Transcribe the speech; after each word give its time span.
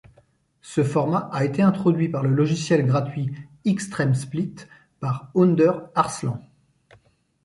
Ce 0.63 0.83
format 0.83 1.29
a 1.31 1.45
été 1.45 1.61
introduit 1.61 2.09
par 2.09 2.23
le 2.23 2.31
logiciel 2.31 2.87
gratuit 2.87 3.31
Xtremsplit 3.67 4.55
par 4.99 5.29
Önder 5.35 5.73
Arslan. 5.93 6.41